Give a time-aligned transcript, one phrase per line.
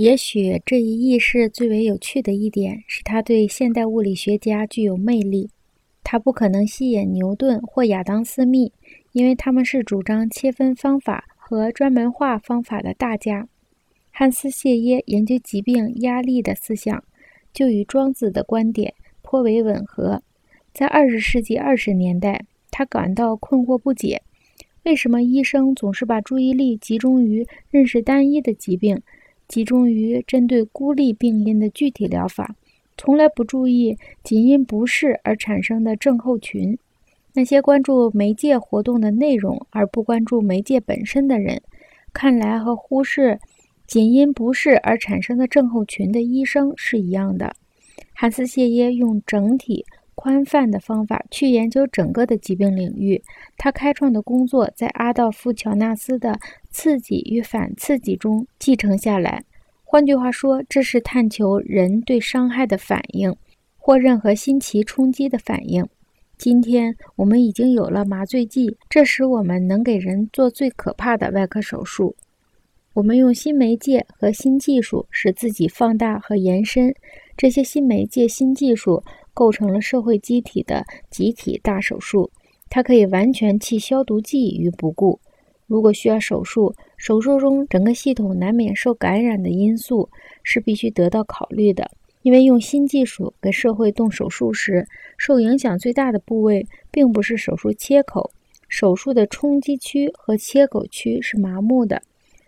[0.00, 5.50] 也许这一意识最为有趣的一点是，它对现代物理学家具有魅力。
[6.02, 8.72] 它不可能吸引牛顿或亚当·斯密，
[9.12, 13.46] 因为他们是主张切分方法和专门化方法的大家。
[14.10, 17.04] 汉斯·谢耶研究疾病压力的思想，
[17.52, 20.22] 就与庄子的观点颇为吻合。
[20.72, 24.22] 在二十世纪二十年代，他感到困惑不解：
[24.84, 28.98] 为什么医生总是把注意力集中于认识单一的疾病，
[29.50, 32.54] 集中于针对孤立病因的具体疗法，
[32.96, 36.78] 从来不注意仅因不适而产生的症候群？
[37.32, 41.60] 那些关注媒介活动的内容而不关注媒介本身的人，
[42.12, 43.40] 看来和忽视
[43.88, 47.52] 仅因不适而产生的症候群的医生是一样的。
[48.14, 49.84] 汉斯·谢耶用整体。
[50.22, 53.22] 宽泛的方法去研究整个的疾病领域，
[53.56, 56.38] 他开创的工作在阿道夫·乔纳斯的
[56.68, 59.42] 刺激与反刺激中继承下来。
[59.82, 63.34] 换句话说，这是探求人对伤害的反应，
[63.78, 65.88] 或任何新奇冲击的反应。
[66.36, 72.14] 今天我们已经有了麻醉剂，这使我们能给人做最可怕的外科手术。
[72.92, 76.94] 我们用新媒介和新技术使自己放大和延伸。
[77.38, 79.02] 这些新媒介、新技术。
[79.32, 82.30] 构成了社会机体的集体大手术，
[82.68, 85.20] 它可以完全弃消毒剂于不顾。
[85.66, 90.08] 如果需要手术，手术中整个系统难免受感染的因素
[90.42, 91.90] 是必须得到考虑的。
[92.22, 94.86] 因为用新技术给社会动手术时，
[95.16, 98.30] 受影响最大的部位并不是手术切口，
[98.68, 102.02] 手术的冲击区和切口区是麻木的，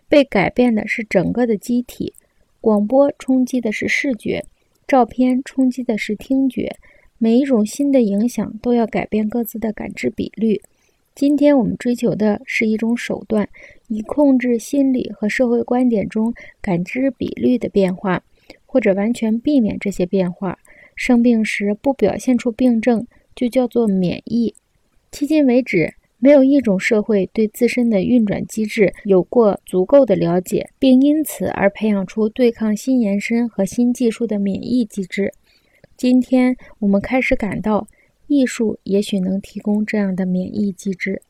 [0.07, 2.13] 被改变的是整个的机体。
[2.61, 4.45] 广播冲击的是视觉。
[4.87, 6.75] 照片冲击的是听觉，
[7.17, 10.61] 每一种新的影响都要改变各自的感知比率。
[11.15, 13.47] 今天我们追求的是一种手段，
[13.87, 18.23] 以控制心理和社会观点中感知比率的变化，
[18.65, 20.59] 或者完全避免这些变化。
[20.95, 24.53] 生病时不表现出病症，就叫做免疫。
[25.11, 25.93] 迄今为止。
[26.23, 35.33] 没有一种社会对自身的运转机制有过足够的了解，并因此而培养出对抗新延伸和新技术的免疫机制。
[35.97, 37.85] 今天我们开始感到，
[38.27, 41.21] 艺术也许能提供这样的免疫机制。